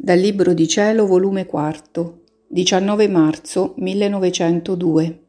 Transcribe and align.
Dal 0.00 0.16
Libro 0.16 0.54
di 0.54 0.68
Cielo, 0.68 1.06
volume 1.08 1.44
4, 1.44 2.20
19 2.46 3.08
marzo 3.08 3.74
1902. 3.78 5.22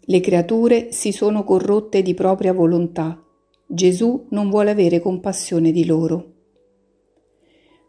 Le 0.00 0.20
creature 0.20 0.90
si 0.90 1.12
sono 1.12 1.44
corrotte 1.44 2.02
di 2.02 2.12
propria 2.12 2.52
volontà. 2.52 3.22
Gesù 3.64 4.26
non 4.30 4.50
vuole 4.50 4.70
avere 4.70 4.98
compassione 4.98 5.70
di 5.70 5.86
loro. 5.86 6.32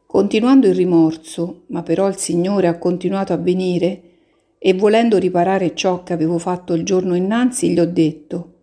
Continuando 0.06 0.68
il 0.68 0.76
rimorso, 0.76 1.64
ma 1.70 1.82
però 1.82 2.08
il 2.08 2.18
Signore 2.18 2.68
ha 2.68 2.78
continuato 2.78 3.34
a 3.34 3.38
venire, 3.38 4.02
e 4.60 4.76
volendo 4.76 5.18
riparare 5.18 5.74
ciò 5.74 6.04
che 6.04 6.14
avevo 6.14 6.38
fatto 6.38 6.76
il 6.76 6.86
giorno 6.86 7.16
innanzi, 7.16 7.72
gli 7.72 7.80
ho 7.80 7.88
detto, 7.88 8.54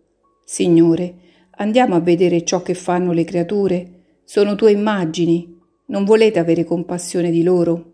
Signore, 0.45 1.15
andiamo 1.57 1.95
a 1.95 1.99
vedere 1.99 2.45
ciò 2.45 2.61
che 2.61 2.75
fanno 2.75 3.11
le 3.11 3.25
creature, 3.25 4.21
sono 4.23 4.55
tue 4.55 4.71
immagini, 4.71 5.57
non 5.89 6.05
volete 6.05 6.39
avere 6.39 6.63
compassione 6.63 7.29
di 7.29 7.43
loro? 7.43 7.93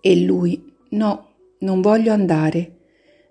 E 0.00 0.20
lui, 0.20 0.74
no, 0.90 1.26
non 1.60 1.80
voglio 1.80 2.12
andare. 2.12 2.76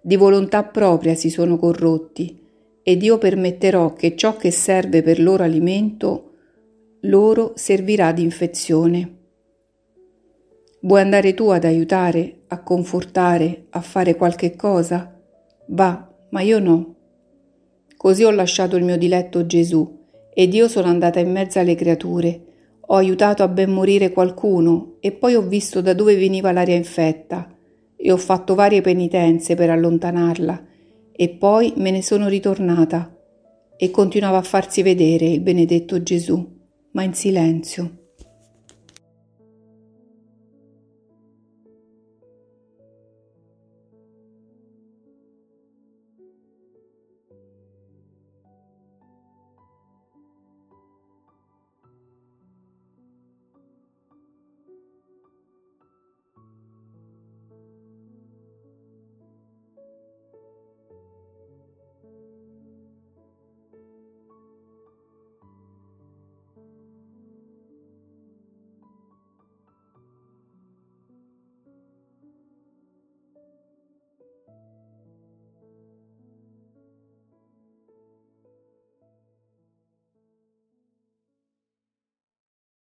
Di 0.01 0.15
volontà 0.15 0.63
propria 0.63 1.15
si 1.15 1.29
sono 1.29 1.57
corrotti, 1.57 2.45
ed 2.83 3.03
io 3.03 3.17
permetterò 3.17 3.93
che 3.93 4.15
ciò 4.15 4.35
che 4.37 4.51
serve 4.51 5.01
per 5.01 5.19
loro 5.19 5.43
alimento 5.43 6.23
loro 7.01 7.53
servirà 7.55 8.11
di 8.11 8.23
infezione. 8.23 9.15
Vuoi 10.81 11.01
andare 11.01 11.33
tu 11.33 11.49
ad 11.49 11.63
aiutare, 11.63 12.43
a 12.47 12.61
confortare, 12.61 13.65
a 13.69 13.81
fare 13.81 14.15
qualche 14.15 14.55
cosa? 14.55 15.13
Va, 15.67 16.07
ma 16.29 16.41
io 16.41 16.59
no. 16.59 16.95
Così 17.95 18.23
ho 18.23 18.31
lasciato 18.31 18.75
il 18.75 18.83
mio 18.83 18.97
diletto 18.97 19.45
Gesù, 19.45 20.05
ed 20.33 20.53
io 20.53 20.67
sono 20.67 20.87
andata 20.87 21.19
in 21.19 21.31
mezzo 21.31 21.59
alle 21.59 21.75
creature, 21.75 22.46
ho 22.89 22.95
aiutato 22.95 23.43
a 23.43 23.47
ben 23.47 23.71
morire 23.71 24.11
qualcuno 24.11 24.95
e 24.99 25.11
poi 25.11 25.35
ho 25.35 25.41
visto 25.41 25.81
da 25.81 25.93
dove 25.93 26.15
veniva 26.15 26.51
l'aria 26.51 26.75
infetta 26.75 27.53
e 27.95 28.11
ho 28.11 28.17
fatto 28.17 28.55
varie 28.55 28.81
penitenze 28.81 29.55
per 29.55 29.69
allontanarla 29.69 30.65
e 31.11 31.29
poi 31.29 31.73
me 31.77 31.91
ne 31.91 32.01
sono 32.01 32.27
ritornata 32.27 33.13
e 33.75 33.91
continuava 33.91 34.37
a 34.37 34.43
farsi 34.43 34.81
vedere 34.81 35.25
il 35.25 35.41
benedetto 35.41 36.01
Gesù, 36.01 36.55
ma 36.91 37.03
in 37.03 37.13
silenzio. 37.13 38.06